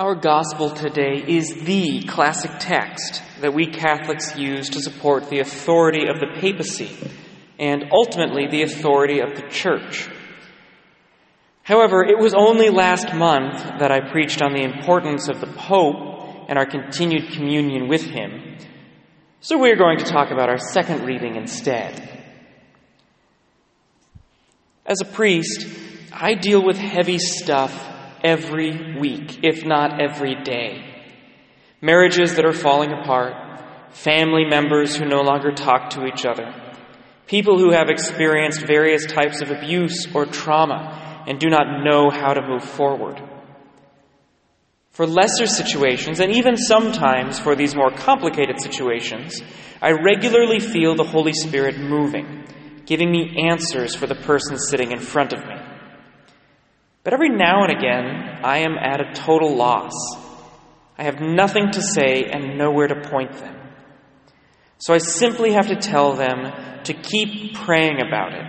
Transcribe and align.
Our 0.00 0.14
gospel 0.14 0.70
today 0.70 1.22
is 1.28 1.52
the 1.64 2.04
classic 2.04 2.52
text 2.58 3.22
that 3.42 3.52
we 3.52 3.66
Catholics 3.66 4.34
use 4.34 4.70
to 4.70 4.80
support 4.80 5.28
the 5.28 5.40
authority 5.40 6.06
of 6.06 6.18
the 6.18 6.40
papacy 6.40 6.96
and 7.58 7.84
ultimately 7.92 8.46
the 8.46 8.62
authority 8.62 9.20
of 9.20 9.36
the 9.36 9.46
church. 9.50 10.08
However, 11.64 12.02
it 12.02 12.18
was 12.18 12.32
only 12.32 12.70
last 12.70 13.12
month 13.12 13.58
that 13.62 13.92
I 13.92 14.10
preached 14.10 14.40
on 14.40 14.54
the 14.54 14.62
importance 14.62 15.28
of 15.28 15.42
the 15.42 15.48
Pope 15.48 16.46
and 16.48 16.58
our 16.58 16.64
continued 16.64 17.32
communion 17.32 17.86
with 17.86 18.04
him. 18.04 18.56
So 19.40 19.58
we're 19.58 19.76
going 19.76 19.98
to 19.98 20.06
talk 20.06 20.30
about 20.30 20.48
our 20.48 20.56
second 20.72 21.04
reading 21.04 21.36
instead. 21.36 22.24
As 24.86 25.02
a 25.02 25.12
priest, 25.12 25.66
I 26.10 26.32
deal 26.32 26.64
with 26.64 26.78
heavy 26.78 27.18
stuff 27.18 27.89
every 28.24 28.98
week, 28.98 29.40
if 29.42 29.64
not 29.64 30.00
every 30.00 30.34
day. 30.42 30.84
Marriages 31.80 32.36
that 32.36 32.44
are 32.44 32.52
falling 32.52 32.92
apart, 32.92 33.34
family 33.92 34.44
members 34.44 34.96
who 34.96 35.04
no 35.04 35.22
longer 35.22 35.52
talk 35.52 35.90
to 35.90 36.06
each 36.06 36.24
other, 36.24 36.52
people 37.26 37.58
who 37.58 37.70
have 37.70 37.88
experienced 37.88 38.66
various 38.66 39.06
types 39.06 39.40
of 39.40 39.50
abuse 39.50 40.06
or 40.14 40.26
trauma 40.26 41.24
and 41.26 41.38
do 41.38 41.48
not 41.48 41.84
know 41.84 42.10
how 42.10 42.32
to 42.32 42.46
move 42.46 42.64
forward. 42.64 43.20
For 44.90 45.06
lesser 45.06 45.46
situations, 45.46 46.20
and 46.20 46.32
even 46.32 46.56
sometimes 46.56 47.38
for 47.38 47.54
these 47.54 47.74
more 47.74 47.90
complicated 47.90 48.60
situations, 48.60 49.40
I 49.80 49.92
regularly 49.92 50.58
feel 50.58 50.94
the 50.94 51.04
Holy 51.04 51.32
Spirit 51.32 51.78
moving, 51.78 52.44
giving 52.84 53.10
me 53.10 53.48
answers 53.48 53.94
for 53.94 54.06
the 54.06 54.16
person 54.16 54.58
sitting 54.58 54.90
in 54.90 54.98
front 54.98 55.32
of 55.32 55.40
me. 55.46 55.59
But 57.02 57.14
every 57.14 57.30
now 57.30 57.64
and 57.64 57.76
again, 57.76 58.40
I 58.44 58.58
am 58.58 58.76
at 58.78 59.00
a 59.00 59.14
total 59.14 59.56
loss. 59.56 59.92
I 60.98 61.04
have 61.04 61.20
nothing 61.20 61.70
to 61.72 61.82
say 61.82 62.24
and 62.24 62.58
nowhere 62.58 62.88
to 62.88 63.08
point 63.08 63.32
them. 63.32 63.56
So 64.78 64.92
I 64.92 64.98
simply 64.98 65.52
have 65.52 65.68
to 65.68 65.76
tell 65.76 66.14
them 66.14 66.82
to 66.84 66.94
keep 66.94 67.54
praying 67.54 68.00
about 68.06 68.34
it 68.34 68.44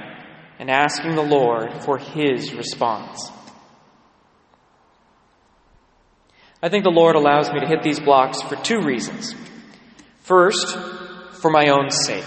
and 0.59 0.70
asking 0.70 1.16
the 1.16 1.23
Lord 1.23 1.81
for 1.84 1.98
His 1.98 2.53
response. 2.53 3.31
I 6.64 6.70
think 6.70 6.83
the 6.83 6.92
Lord 6.92 7.16
allows 7.16 7.52
me 7.52 7.59
to 7.61 7.67
hit 7.67 7.83
these 7.83 8.00
blocks 8.00 8.42
for 8.42 8.56
two 8.56 8.81
reasons. 8.81 9.33
First, 10.20 10.78
for 11.42 11.50
my 11.50 11.70
own 11.70 11.89
sake. 11.89 12.23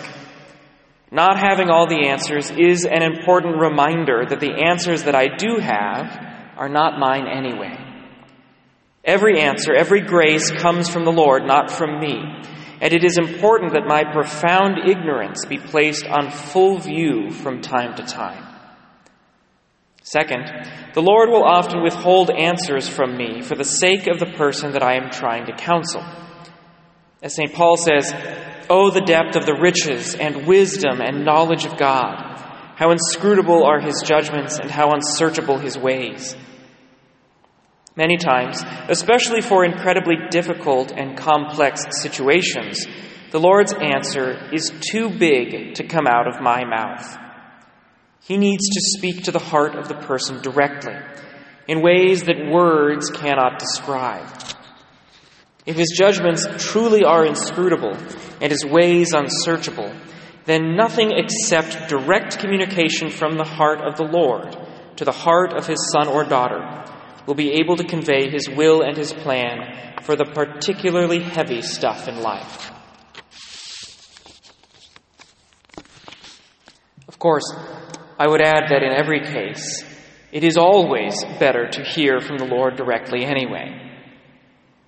Not 1.15 1.39
having 1.39 1.71
all 1.71 1.87
the 1.87 2.09
answers 2.09 2.51
is 2.51 2.85
an 2.85 3.05
important 3.05 3.61
reminder 3.61 4.27
that 4.29 4.41
the 4.41 4.65
answers 4.67 5.05
that 5.05 5.15
I 5.15 5.29
do 5.29 5.59
have 5.61 6.11
are 6.57 6.69
not 6.69 6.99
mine 6.99 7.29
anyway. 7.29 7.79
Every 9.05 9.41
answer, 9.41 9.73
every 9.73 10.01
grace 10.01 10.51
comes 10.51 10.89
from 10.89 11.05
the 11.05 11.13
Lord, 11.13 11.47
not 11.47 11.71
from 11.71 12.01
me. 12.01 12.21
And 12.81 12.93
it 12.93 13.05
is 13.05 13.17
important 13.17 13.75
that 13.75 13.87
my 13.87 14.03
profound 14.13 14.89
ignorance 14.89 15.45
be 15.45 15.59
placed 15.59 16.05
on 16.05 16.33
full 16.33 16.81
view 16.81 17.31
from 17.31 17.63
time 17.63 17.95
to 17.95 18.03
time. 18.03 18.45
Second, 20.03 20.51
the 20.95 21.01
Lord 21.01 21.29
will 21.29 21.45
often 21.45 21.85
withhold 21.85 22.29
answers 22.31 22.89
from 22.89 23.17
me 23.17 23.41
for 23.41 23.55
the 23.55 23.65
sake 23.65 24.09
of 24.09 24.19
the 24.19 24.35
person 24.37 24.73
that 24.73 24.83
I 24.83 24.97
am 24.97 25.11
trying 25.11 25.47
to 25.47 25.57
counsel. 25.57 26.03
As 27.25 27.35
St. 27.35 27.55
Paul 27.55 27.79
says, 27.79 28.13
Oh, 28.69 28.91
the 28.91 29.01
depth 29.01 29.35
of 29.35 29.47
the 29.47 29.59
riches 29.59 30.15
and 30.15 30.47
wisdom 30.47 31.01
and 31.01 31.25
knowledge 31.25 31.65
of 31.65 31.79
God! 31.79 32.21
How 32.77 32.91
inscrutable 32.91 33.65
are 33.65 33.81
his 33.81 34.03
judgments 34.05 34.59
and 34.59 34.71
how 34.71 34.91
unsearchable 34.91 35.57
his 35.59 35.79
ways! 35.79 36.37
Many 37.97 38.19
times, 38.19 38.63
especially 38.89 39.41
for 39.41 39.65
incredibly 39.65 40.17
difficult 40.31 40.93
and 40.93 41.17
complex 41.17 41.85
situations, 42.03 42.87
the 43.31 43.41
Lord's 43.41 43.73
answer 43.73 44.51
is 44.53 44.71
too 44.91 45.09
big 45.09 45.75
to 45.77 45.87
come 45.87 46.07
out 46.07 46.29
of 46.29 46.43
my 46.43 46.65
mouth. 46.65 47.17
He 48.21 48.37
needs 48.37 48.69
to 48.69 48.99
speak 48.99 49.25
to 49.25 49.33
the 49.33 49.39
heart 49.39 49.77
of 49.77 49.89
the 49.89 49.95
person 49.95 50.43
directly, 50.43 50.97
in 51.69 51.81
ways 51.81 52.25
that 52.25 52.51
words 52.51 53.09
cannot 53.11 53.59
describe. 53.59 54.44
If 55.67 55.77
his 55.77 55.95
judgments 55.97 56.47
truly 56.59 57.05
are 57.05 57.25
inscrutable 57.25 57.97
and 58.41 58.51
his 58.51 58.65
ways 58.65 59.13
unsearchable, 59.15 59.95
then 60.45 60.77
nothing 60.77 61.13
except 61.13 61.89
direct 61.89 62.39
communication 62.39 63.09
from 63.09 63.37
the 63.37 63.45
heart 63.45 63.81
of 63.81 63.97
the 63.97 64.05
Lord 64.05 64.57
to 64.97 65.05
the 65.05 65.13
heart 65.13 65.55
of 65.55 65.67
his 65.67 65.91
son 65.91 66.09
or 66.09 66.25
daughter 66.25 66.85
will 67.27 67.35
be 67.35 67.53
able 67.53 67.77
to 67.77 67.85
convey 67.85 68.29
his 68.29 68.49
will 68.49 68.83
and 68.83 68.97
his 68.97 69.13
plan 69.13 69.95
for 70.03 70.17
the 70.17 70.27
particularly 70.27 71.21
heavy 71.21 71.63
stuff 71.63 72.09
in 72.09 72.21
life. 72.21 72.71
Of 77.09 77.19
course, 77.19 77.51
I 78.19 78.29
would 78.29 78.43
add 78.43 78.69
that 78.69 78.83
in 78.83 78.93
every 78.93 79.21
case, 79.21 79.83
it 80.31 80.45
is 80.45 80.59
always 80.59 81.25
better 81.39 81.69
to 81.69 81.83
hear 81.83 82.21
from 82.21 82.37
the 82.37 82.45
Lord 82.45 82.77
directly 82.77 83.25
anyway. 83.25 83.84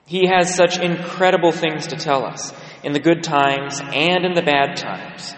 He 0.07 0.29
has 0.29 0.55
such 0.55 0.79
incredible 0.79 1.53
things 1.53 1.89
to 1.89 1.97
tell 1.97 2.25
us 2.25 2.53
in 2.85 2.93
the 2.93 3.01
good 3.01 3.25
times 3.25 3.81
and 3.81 4.25
in 4.25 4.35
the 4.35 4.43
bad 4.43 4.77
times 4.77 5.35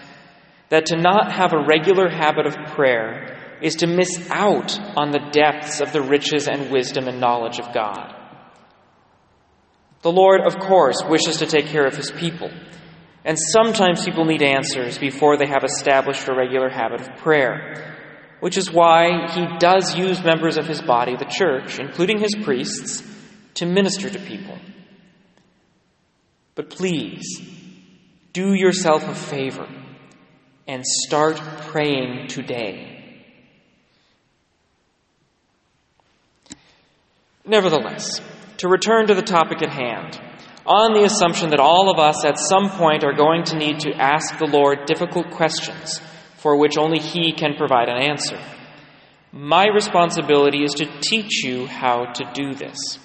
that 0.69 0.85
to 0.87 0.97
not 0.97 1.31
have 1.31 1.53
a 1.53 1.65
regular 1.65 2.07
habit 2.07 2.45
of 2.45 2.55
prayer 2.73 3.57
is 3.61 3.77
to 3.77 3.87
miss 3.87 4.29
out 4.29 4.79
on 4.95 5.11
the 5.11 5.27
depths 5.31 5.81
of 5.81 5.91
the 5.91 6.01
riches 6.01 6.47
and 6.47 6.71
wisdom 6.71 7.07
and 7.07 7.19
knowledge 7.19 7.59
of 7.59 7.73
God. 7.73 8.15
The 10.01 10.11
Lord, 10.11 10.41
of 10.41 10.59
course, 10.59 11.03
wishes 11.09 11.37
to 11.37 11.45
take 11.45 11.65
care 11.65 11.85
of 11.85 11.97
his 11.97 12.11
people, 12.11 12.49
and 13.25 13.37
sometimes 13.37 14.05
people 14.05 14.23
need 14.23 14.41
answers 14.41 14.97
before 14.97 15.35
they 15.35 15.47
have 15.47 15.63
established 15.63 16.29
a 16.29 16.33
regular 16.33 16.69
habit 16.69 17.01
of 17.01 17.17
prayer, 17.17 17.97
which 18.39 18.57
is 18.57 18.71
why 18.71 19.27
he 19.31 19.45
does 19.57 19.97
use 19.97 20.23
members 20.23 20.57
of 20.57 20.67
his 20.67 20.81
body, 20.81 21.17
the 21.17 21.25
church, 21.25 21.79
including 21.79 22.19
his 22.19 22.35
priests, 22.43 23.03
to 23.59 23.65
minister 23.65 24.09
to 24.09 24.19
people. 24.19 24.57
But 26.55 26.69
please, 26.69 27.41
do 28.31 28.53
yourself 28.53 29.03
a 29.03 29.13
favor 29.13 29.67
and 30.65 30.85
start 30.85 31.35
praying 31.67 32.27
today. 32.27 33.25
Nevertheless, 37.45 38.21
to 38.59 38.69
return 38.69 39.07
to 39.07 39.13
the 39.13 39.21
topic 39.21 39.61
at 39.61 39.73
hand, 39.73 40.17
on 40.65 40.93
the 40.93 41.03
assumption 41.03 41.49
that 41.49 41.59
all 41.59 41.91
of 41.91 41.99
us 41.99 42.23
at 42.23 42.39
some 42.39 42.69
point 42.69 43.03
are 43.03 43.13
going 43.13 43.43
to 43.43 43.57
need 43.57 43.81
to 43.81 43.91
ask 43.93 44.37
the 44.37 44.45
Lord 44.45 44.85
difficult 44.85 45.31
questions 45.31 45.99
for 46.37 46.57
which 46.57 46.77
only 46.77 46.99
He 46.99 47.33
can 47.33 47.55
provide 47.55 47.89
an 47.89 48.01
answer, 48.01 48.39
my 49.33 49.65
responsibility 49.67 50.63
is 50.63 50.71
to 50.75 50.85
teach 51.01 51.43
you 51.43 51.67
how 51.67 52.05
to 52.13 52.31
do 52.33 52.53
this. 52.53 52.99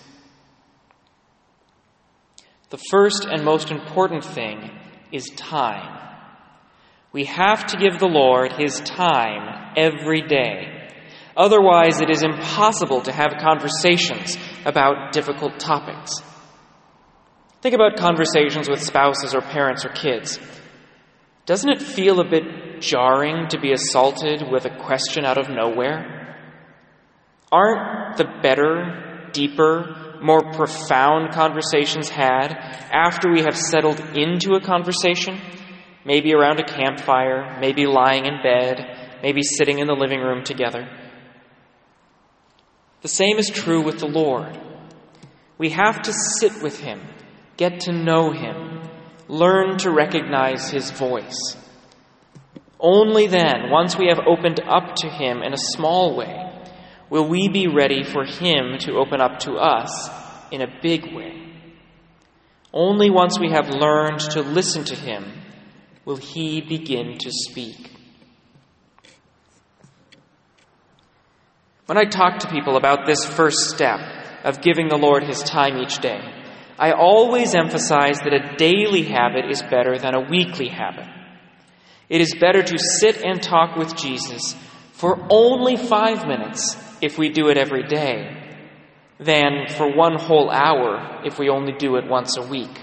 The 2.75 2.83
first 2.91 3.25
and 3.25 3.45
most 3.45 3.71
important 3.71 4.25
thing 4.25 4.69
is 5.13 5.31
time. 5.37 5.97
We 7.13 7.27
have 7.27 7.67
to 7.67 7.77
give 7.77 8.01
the 8.01 8.09
Lord 8.09 8.53
His 8.53 8.81
time 8.81 9.75
every 9.77 10.23
day. 10.23 10.89
Otherwise, 11.37 12.01
it 12.01 12.11
is 12.11 12.25
impossible 12.25 13.03
to 13.03 13.13
have 13.13 13.37
conversations 13.41 14.37
about 14.67 15.13
difficult 15.13 15.61
topics. 15.61 16.21
Think 17.61 17.77
about 17.77 17.97
conversations 17.97 18.69
with 18.69 18.83
spouses 18.83 19.37
or 19.37 19.41
parents 19.41 19.85
or 19.85 19.91
kids. 19.91 20.41
Doesn't 21.47 21.71
it 21.71 21.81
feel 21.81 22.19
a 22.19 22.29
bit 22.29 22.81
jarring 22.81 23.47
to 23.51 23.61
be 23.61 23.71
assaulted 23.71 24.43
with 24.51 24.65
a 24.65 24.77
question 24.85 25.25
out 25.25 25.39
of 25.39 25.49
nowhere? 25.49 26.37
Aren't 27.53 28.17
the 28.17 28.25
better, 28.43 29.14
deeper, 29.35 30.19
more 30.23 30.41
profound 30.53 31.35
conversations 31.35 32.09
had 32.09 32.55
after 32.91 33.31
we 33.31 33.43
have 33.43 33.57
settled 33.57 34.01
into 34.17 34.55
a 34.55 34.61
conversation, 34.61 35.39
maybe 36.07 36.33
around 36.33 36.61
a 36.61 36.65
campfire, 36.65 37.59
maybe 37.61 37.87
lying 37.87 38.25
in 38.25 38.43
bed, 38.43 39.19
maybe 39.23 39.43
sitting 39.43 39.81
in 39.81 39.87
the 39.87 39.93
living 39.93 40.21
room 40.21 40.43
together. 40.43 40.89
The 43.03 43.09
same 43.09 43.37
is 43.37 43.51
true 43.51 43.83
with 43.83 43.99
the 43.99 44.09
Lord. 44.09 44.59
We 45.59 45.71
have 45.71 46.01
to 46.03 46.13
sit 46.13 46.63
with 46.63 46.81
Him, 46.81 47.03
get 47.59 47.81
to 47.81 47.93
know 47.93 48.33
Him, 48.33 48.81
learn 49.29 49.77
to 49.79 49.91
recognize 49.91 50.71
His 50.71 50.91
voice. 50.91 51.57
Only 52.81 53.27
then, 53.27 53.71
once 53.71 53.99
we 53.99 54.09
have 54.09 54.21
opened 54.27 54.61
up 54.61 54.95
to 54.97 55.09
Him 55.09 55.43
in 55.43 55.53
a 55.53 55.59
small 55.59 56.17
way, 56.17 56.44
will 57.15 57.29
we 57.29 57.47
be 57.47 57.69
ready 57.69 58.03
for 58.03 58.25
Him 58.25 58.77
to 58.81 58.95
open 58.95 59.21
up 59.21 59.39
to 59.39 59.53
us 59.53 60.11
in 60.51 60.61
a 60.61 60.81
big 60.83 61.15
way. 61.15 61.55
Only 62.73 63.09
once 63.09 63.39
we 63.39 63.51
have 63.53 63.69
learned 63.69 64.19
to 64.33 64.41
listen 64.41 64.83
to 64.87 64.97
Him 64.97 65.25
will 66.05 66.17
He 66.17 66.61
begin 66.61 67.19
to 67.19 67.31
speak. 67.31 67.93
When 71.87 71.97
I 71.97 72.05
talk 72.07 72.41
to 72.41 72.51
people 72.51 72.77
about 72.77 73.07
this 73.07 73.25
first 73.25 73.71
step, 73.71 74.01
of 74.43 74.61
giving 74.61 74.89
the 74.89 74.99
Lord 74.99 75.23
his 75.23 75.41
time 75.41 75.79
each 75.79 76.01
day, 76.01 76.21
I 76.81 76.91
always 76.91 77.55
emphasize 77.55 78.19
that 78.19 78.35
a 78.35 78.57
daily 78.57 79.05
habit 79.05 79.49
is 79.49 79.63
better 79.63 79.99
than 79.99 80.17
a 80.17 80.29
weekly 80.29 80.67
habit. 80.67 81.07
It 82.09 82.21
is 82.21 82.35
better 82.35 82.65
to 82.65 82.79
sit 82.79 83.23
and 83.25 83.41
talk 83.41 83.77
with 83.77 83.95
Jesus 83.95 84.57
for 85.05 85.23
only 85.29 85.77
five 85.77 86.27
minutes 86.27 86.79
if 87.03 87.19
we 87.19 87.29
do 87.29 87.49
it 87.49 87.59
every 87.59 87.87
day 87.87 88.65
than 89.19 89.67
for 89.69 89.95
one 89.95 90.19
whole 90.19 90.51
hour 90.51 91.21
if 91.27 91.39
we 91.39 91.51
only 91.51 91.75
do 91.75 91.97
it 91.97 92.09
once 92.09 92.39
a 92.39 92.47
week. 92.47 92.75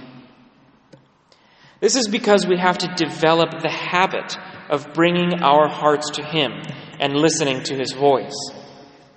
This 1.79 1.95
is 1.95 2.07
because 2.07 2.45
we 2.45 2.59
have 2.59 2.77
to 2.77 2.93
develop 2.95 3.63
the 3.63 3.71
habit 3.71 4.37
of 4.69 4.93
bringing 4.93 5.41
our 5.41 5.67
hearts 5.67 6.11
to 6.11 6.23
Him 6.23 6.51
and 6.99 7.15
listening 7.15 7.63
to 7.63 7.75
His 7.75 7.91
voice. 7.91 8.37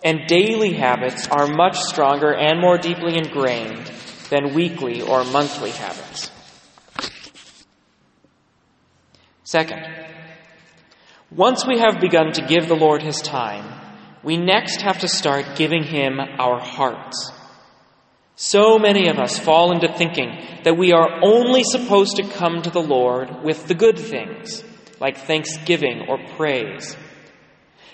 And 0.03 0.27
daily 0.27 0.73
habits 0.73 1.29
are 1.29 1.47
much 1.47 1.79
stronger 1.79 2.33
and 2.33 2.59
more 2.59 2.79
deeply 2.79 3.19
ingrained 3.19 3.85
than 4.31 4.55
weekly 4.55 5.03
or 5.03 5.25
monthly 5.25 5.73
habits. 5.73 6.31
Second, 9.43 10.05
once 11.31 11.67
we 11.67 11.79
have 11.79 12.00
begun 12.00 12.32
to 12.32 12.47
give 12.47 12.69
the 12.69 12.76
Lord 12.76 13.03
His 13.03 13.21
time, 13.21 13.65
we 14.23 14.37
next 14.37 14.82
have 14.82 15.00
to 15.00 15.09
start 15.09 15.56
giving 15.56 15.82
Him 15.82 16.19
our 16.21 16.61
hearts. 16.61 17.32
So 18.37 18.79
many 18.79 19.09
of 19.09 19.19
us 19.19 19.38
fall 19.38 19.73
into 19.73 19.93
thinking 19.93 20.44
that 20.65 20.76
we 20.76 20.93
are 20.93 21.23
only 21.23 21.62
supposed 21.62 22.17
to 22.17 22.29
come 22.29 22.62
to 22.62 22.71
the 22.71 22.82
Lord 22.82 23.44
with 23.44 23.67
the 23.69 23.75
good 23.75 23.99
things, 23.99 24.65
like 25.00 25.19
thanksgiving 25.19 26.06
or 26.09 26.19
praise. 26.37 26.97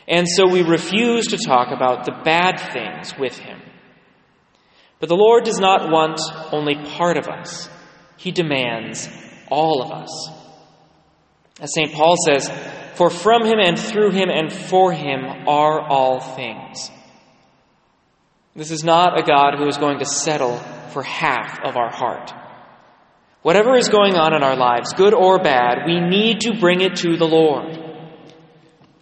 And 0.09 0.27
so 0.29 0.47
we 0.47 0.63
refuse 0.63 1.27
to 1.29 1.39
talk 1.39 1.69
about 1.73 2.05
the 2.05 2.21
bad 2.25 2.59
things 2.73 3.17
with 3.19 3.37
Him. 3.37 3.61
But 4.99 5.09
the 5.09 5.17
Lord 5.17 5.45
does 5.45 5.61
not 5.61 5.91
want 5.91 6.21
only 6.53 6.75
part 6.75 7.17
of 7.17 7.29
us, 7.29 7.69
He 8.17 8.33
demands 8.33 9.09
all 9.51 9.83
of 9.83 9.93
us. 9.93 10.40
As 11.61 11.75
St. 11.75 11.93
Paul 11.93 12.17
says, 12.27 12.51
For 12.95 13.11
from 13.11 13.45
Him 13.45 13.59
and 13.59 13.79
through 13.79 14.11
Him 14.11 14.31
and 14.31 14.53
for 14.53 14.93
Him 14.93 15.25
are 15.47 15.81
all 15.81 16.21
things. 16.21 16.91
This 18.57 18.71
is 18.71 18.83
not 18.83 19.19
a 19.19 19.23
God 19.23 19.55
who 19.57 19.67
is 19.69 19.77
going 19.77 20.01
to 20.01 20.05
settle 20.05 20.57
for 20.93 21.03
half 21.03 21.61
of 21.65 21.77
our 21.77 21.91
heart. 21.91 22.33
Whatever 23.43 23.77
is 23.77 23.89
going 23.89 24.17
on 24.17 24.35
in 24.35 24.43
our 24.43 24.57
lives, 24.57 24.93
good 24.93 25.15
or 25.15 25.39
bad, 25.39 25.87
we 25.87 26.01
need 26.01 26.41
to 26.41 26.59
bring 26.59 26.81
it 26.81 26.97
to 26.97 27.17
the 27.17 27.27
Lord. 27.27 27.79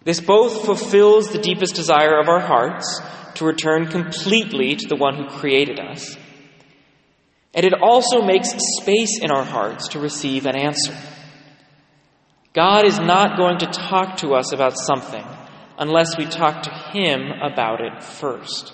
This 0.03 0.21
both 0.21 0.65
fulfills 0.65 1.29
the 1.29 1.39
deepest 1.39 1.75
desire 1.75 2.19
of 2.19 2.29
our 2.29 2.39
hearts 2.39 3.01
to 3.35 3.45
return 3.45 3.87
completely 3.87 4.75
to 4.75 4.87
the 4.87 4.95
one 4.95 5.15
who 5.15 5.27
created 5.27 5.79
us, 5.79 6.17
and 7.53 7.65
it 7.65 7.73
also 7.81 8.21
makes 8.21 8.53
space 8.79 9.19
in 9.21 9.31
our 9.31 9.43
hearts 9.43 9.89
to 9.89 9.99
receive 9.99 10.45
an 10.45 10.55
answer. 10.55 10.95
God 12.59 12.85
is 12.85 12.99
not 12.99 13.37
going 13.37 13.59
to 13.59 13.67
talk 13.67 14.17
to 14.17 14.33
us 14.33 14.51
about 14.51 14.77
something 14.77 15.25
unless 15.77 16.17
we 16.17 16.25
talk 16.25 16.63
to 16.63 16.69
Him 16.91 17.31
about 17.41 17.79
it 17.79 18.03
first. 18.03 18.73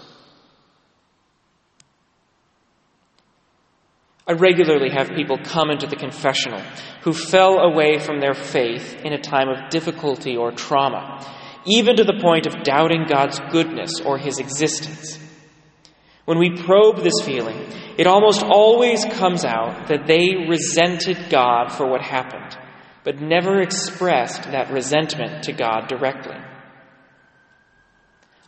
I 4.27 4.31
regularly 4.31 4.89
have 4.89 5.09
people 5.09 5.37
come 5.37 5.69
into 5.69 5.85
the 5.85 5.97
confessional 5.97 6.61
who 7.03 7.13
fell 7.13 7.59
away 7.59 7.99
from 7.99 8.19
their 8.19 8.33
faith 8.33 8.95
in 9.05 9.13
a 9.13 9.21
time 9.21 9.49
of 9.49 9.69
difficulty 9.69 10.35
or 10.35 10.51
trauma, 10.51 11.23
even 11.67 11.95
to 11.97 12.03
the 12.03 12.19
point 12.19 12.47
of 12.47 12.63
doubting 12.63 13.05
God's 13.07 13.39
goodness 13.51 14.01
or 14.03 14.17
His 14.17 14.39
existence. 14.39 15.19
When 16.25 16.39
we 16.39 16.59
probe 16.59 17.03
this 17.03 17.21
feeling, 17.23 17.67
it 17.99 18.07
almost 18.07 18.41
always 18.41 19.05
comes 19.05 19.45
out 19.45 19.89
that 19.89 20.07
they 20.07 20.47
resented 20.49 21.29
God 21.29 21.67
for 21.71 21.87
what 21.87 22.01
happened, 22.01 22.57
but 23.05 23.21
never 23.21 23.61
expressed 23.61 24.43
that 24.43 24.71
resentment 24.71 25.43
to 25.43 25.53
God 25.53 25.87
directly. 25.87 26.35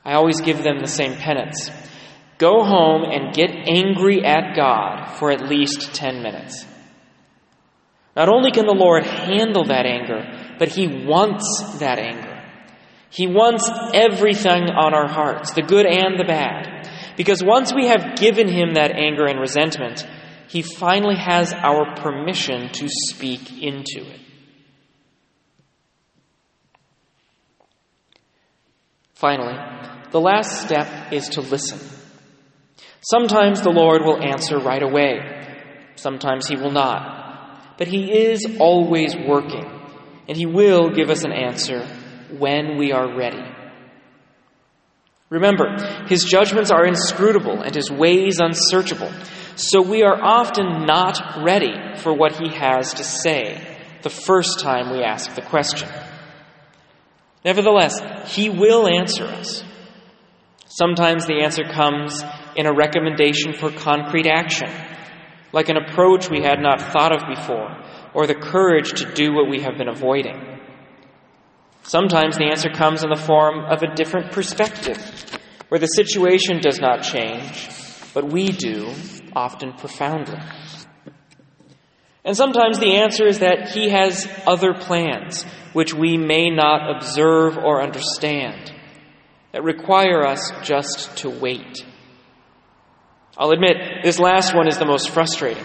I 0.04 0.14
always 0.14 0.42
give 0.42 0.64
them 0.64 0.80
the 0.80 0.88
same 0.88 1.16
penance. 1.16 1.70
Go 2.40 2.64
home 2.64 3.04
and 3.04 3.36
get 3.36 3.52
angry 3.52 4.26
at 4.26 4.56
God 4.56 5.16
for 5.18 5.32
at 5.32 5.48
least 5.48 5.94
10 5.94 6.24
minutes. 6.24 6.66
Not 8.16 8.30
only 8.30 8.52
can 8.52 8.66
the 8.66 8.74
Lord 8.74 9.06
handle 9.06 9.66
that 9.66 9.86
anger, 9.86 10.56
but 10.58 10.70
He 10.70 10.88
wants 11.06 11.78
that 11.80 12.00
anger. 12.00 12.34
He 13.12 13.28
wants 13.28 13.70
everything 13.94 14.70
on 14.70 14.94
our 14.94 15.08
hearts, 15.08 15.52
the 15.52 15.62
good 15.62 15.86
and 15.86 16.20
the 16.20 16.26
bad. 16.26 16.90
Because 17.16 17.44
once 17.44 17.74
we 17.74 17.88
have 17.88 18.18
given 18.18 18.48
Him 18.48 18.74
that 18.74 18.92
anger 18.92 19.26
and 19.26 19.40
resentment, 19.40 20.08
He 20.48 20.64
finally 20.64 21.18
has 21.18 21.54
our 21.54 21.96
permission 21.96 22.70
to 22.70 22.88
speak 22.90 23.62
into 23.62 24.10
it. 24.10 24.27
Finally, 29.18 29.58
the 30.12 30.22
last 30.22 30.62
step 30.62 31.12
is 31.12 31.30
to 31.30 31.42
listen. 31.42 31.80
Sometimes 33.02 33.62
the 33.62 33.72
Lord 33.72 34.04
will 34.04 34.22
answer 34.22 34.60
right 34.60 34.84
away. 34.84 35.18
Sometimes 35.96 36.48
He 36.48 36.56
will 36.56 36.70
not. 36.70 37.76
But 37.80 37.88
He 37.88 38.12
is 38.12 38.46
always 38.60 39.16
working, 39.16 39.66
and 40.28 40.38
He 40.38 40.46
will 40.46 40.92
give 40.92 41.10
us 41.10 41.24
an 41.24 41.32
answer 41.32 41.84
when 42.38 42.78
we 42.78 42.92
are 42.92 43.18
ready. 43.18 43.42
Remember, 45.32 46.06
His 46.08 46.24
judgments 46.24 46.70
are 46.70 46.86
inscrutable 46.86 47.60
and 47.64 47.74
His 47.74 47.90
ways 47.90 48.40
unsearchable, 48.40 49.12
so 49.56 49.82
we 49.82 50.04
are 50.04 50.22
often 50.22 50.86
not 50.86 51.44
ready 51.44 51.74
for 51.98 52.14
what 52.14 52.38
He 52.38 52.50
has 52.50 52.94
to 52.94 53.04
say 53.04 53.78
the 54.04 54.12
first 54.12 54.60
time 54.60 54.92
we 54.92 55.02
ask 55.02 55.34
the 55.34 55.42
question. 55.42 55.90
Nevertheless, 57.48 57.96
He 58.36 58.50
will 58.50 58.90
answer 58.90 59.24
us. 59.24 59.64
Sometimes 60.66 61.26
the 61.26 61.42
answer 61.42 61.64
comes 61.64 62.22
in 62.58 62.66
a 62.66 62.74
recommendation 62.74 63.54
for 63.54 63.72
concrete 63.72 64.28
action, 64.28 64.70
like 65.54 65.70
an 65.70 65.78
approach 65.78 66.30
we 66.30 66.42
had 66.42 66.60
not 66.60 66.82
thought 66.82 67.16
of 67.16 67.24
before, 67.26 67.72
or 68.14 68.28
the 68.28 68.36
courage 68.36 69.00
to 69.00 69.14
do 69.14 69.34
what 69.34 69.50
we 69.50 69.62
have 69.62 69.78
been 69.78 69.88
avoiding. 69.88 70.60
Sometimes 71.84 72.38
the 72.38 72.50
answer 72.52 72.70
comes 72.70 73.06
in 73.06 73.10
the 73.10 73.16
form 73.16 73.64
of 73.64 73.82
a 73.82 73.96
different 73.96 74.34
perspective, 74.34 74.98
where 75.70 75.80
the 75.80 75.88
situation 75.88 76.60
does 76.60 76.82
not 76.82 77.02
change, 77.02 77.70
but 78.14 78.30
we 78.30 78.50
do, 78.50 78.92
often 79.34 79.72
profoundly. 79.72 80.38
And 82.28 82.36
sometimes 82.36 82.78
the 82.78 82.98
answer 82.98 83.26
is 83.26 83.40
that 83.40 83.70
He 83.70 83.90
has 83.90 84.28
other 84.46 84.74
plans, 84.74 85.44
which 85.72 85.94
we 85.94 86.18
may 86.18 86.50
not 86.50 86.98
observe 86.98 87.58
or 87.58 87.82
understand 87.82 88.70
that 89.54 89.64
require 89.64 90.28
us 90.28 90.52
just 90.62 91.16
to 91.20 91.30
wait. 91.30 91.86
I'll 93.38 93.52
admit, 93.52 94.04
this 94.04 94.20
last 94.20 94.54
one 94.54 94.68
is 94.68 94.78
the 94.78 94.86
most 94.86 95.12
frustrating. 95.12 95.64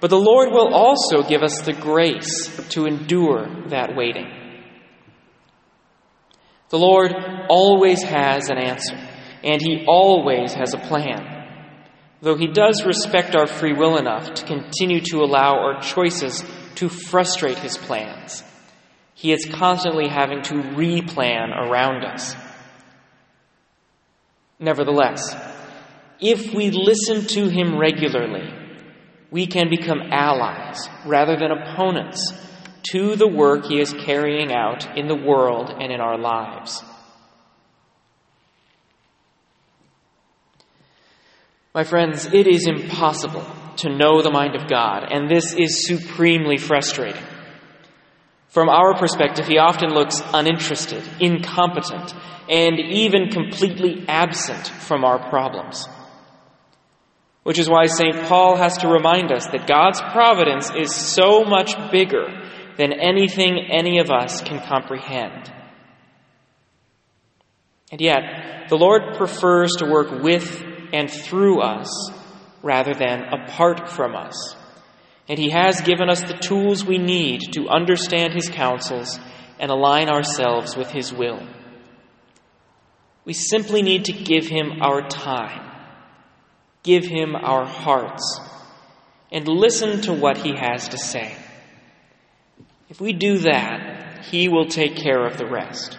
But 0.00 0.08
the 0.08 0.18
Lord 0.18 0.48
will 0.50 0.72
also 0.72 1.22
give 1.28 1.42
us 1.42 1.60
the 1.60 1.74
grace 1.74 2.50
to 2.70 2.86
endure 2.86 3.68
that 3.68 3.94
waiting. 3.94 4.30
The 6.70 6.78
Lord 6.78 7.12
always 7.50 8.02
has 8.02 8.48
an 8.48 8.56
answer, 8.56 8.96
and 9.44 9.60
He 9.60 9.84
always 9.86 10.54
has 10.54 10.72
a 10.72 10.78
plan. 10.78 11.41
Though 12.22 12.36
He 12.36 12.46
does 12.46 12.84
respect 12.86 13.36
our 13.36 13.46
free 13.46 13.74
will 13.74 13.98
enough 13.98 14.32
to 14.34 14.46
continue 14.46 15.00
to 15.10 15.18
allow 15.18 15.58
our 15.58 15.82
choices 15.82 16.42
to 16.76 16.88
frustrate 16.88 17.58
His 17.58 17.76
plans, 17.76 18.42
He 19.14 19.32
is 19.32 19.44
constantly 19.44 20.08
having 20.08 20.42
to 20.42 20.54
replan 20.54 21.50
around 21.50 22.04
us. 22.04 22.34
Nevertheless, 24.58 25.34
if 26.20 26.54
we 26.54 26.70
listen 26.70 27.26
to 27.26 27.48
him 27.50 27.76
regularly, 27.76 28.48
we 29.32 29.48
can 29.48 29.68
become 29.68 30.00
allies 30.12 30.88
rather 31.04 31.36
than 31.36 31.50
opponents 31.50 32.32
to 32.92 33.16
the 33.16 33.26
work 33.26 33.66
he 33.66 33.80
is 33.80 33.92
carrying 33.92 34.52
out 34.52 34.96
in 34.96 35.08
the 35.08 35.16
world 35.16 35.70
and 35.70 35.90
in 35.90 36.00
our 36.00 36.16
lives. 36.16 36.80
My 41.74 41.84
friends, 41.84 42.26
it 42.26 42.46
is 42.46 42.66
impossible 42.66 43.46
to 43.76 43.96
know 43.96 44.20
the 44.20 44.30
mind 44.30 44.54
of 44.54 44.68
God, 44.68 45.10
and 45.10 45.30
this 45.30 45.54
is 45.54 45.86
supremely 45.86 46.58
frustrating. 46.58 47.22
From 48.48 48.68
our 48.68 48.94
perspective, 48.98 49.46
he 49.46 49.56
often 49.56 49.88
looks 49.88 50.20
uninterested, 50.34 51.02
incompetent, 51.18 52.14
and 52.50 52.78
even 52.78 53.30
completely 53.30 54.04
absent 54.06 54.68
from 54.68 55.02
our 55.02 55.30
problems. 55.30 55.88
Which 57.44 57.58
is 57.58 57.70
why 57.70 57.86
St. 57.86 58.28
Paul 58.28 58.56
has 58.56 58.76
to 58.78 58.88
remind 58.88 59.32
us 59.32 59.46
that 59.46 59.66
God's 59.66 60.02
providence 60.12 60.70
is 60.76 60.94
so 60.94 61.44
much 61.44 61.74
bigger 61.90 62.26
than 62.76 62.92
anything 62.92 63.58
any 63.70 63.98
of 63.98 64.10
us 64.10 64.42
can 64.42 64.60
comprehend. 64.60 65.50
And 67.90 68.00
yet, 68.02 68.68
the 68.68 68.76
Lord 68.76 69.16
prefers 69.16 69.72
to 69.78 69.86
work 69.86 70.22
with 70.22 70.71
and 70.92 71.10
through 71.10 71.60
us 71.60 72.10
rather 72.62 72.94
than 72.94 73.22
apart 73.22 73.88
from 73.88 74.14
us. 74.14 74.56
And 75.28 75.38
He 75.38 75.50
has 75.50 75.80
given 75.80 76.10
us 76.10 76.22
the 76.22 76.38
tools 76.38 76.84
we 76.84 76.98
need 76.98 77.52
to 77.52 77.68
understand 77.68 78.34
His 78.34 78.48
counsels 78.48 79.18
and 79.58 79.70
align 79.70 80.08
ourselves 80.08 80.76
with 80.76 80.90
His 80.90 81.12
will. 81.12 81.40
We 83.24 83.32
simply 83.32 83.82
need 83.82 84.06
to 84.06 84.12
give 84.12 84.46
Him 84.46 84.82
our 84.82 85.08
time, 85.08 85.70
give 86.82 87.04
Him 87.04 87.36
our 87.36 87.64
hearts, 87.64 88.40
and 89.30 89.46
listen 89.46 90.02
to 90.02 90.12
what 90.12 90.38
He 90.38 90.54
has 90.56 90.88
to 90.88 90.98
say. 90.98 91.34
If 92.88 93.00
we 93.00 93.12
do 93.12 93.38
that, 93.38 94.24
He 94.26 94.48
will 94.48 94.66
take 94.66 94.96
care 94.96 95.24
of 95.24 95.38
the 95.38 95.46
rest. 95.46 95.98